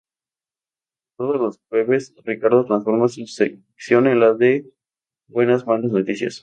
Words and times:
Todos 1.15 1.39
los 1.39 1.59
jueves, 1.69 2.15
Ricardo 2.23 2.65
transforma 2.65 3.07
su 3.07 3.27
sección 3.27 4.07
en 4.07 4.19
la 4.19 4.33
de 4.33 4.65
"Buenas 5.27 5.67
Malas 5.67 5.91
Noticias". 5.91 6.39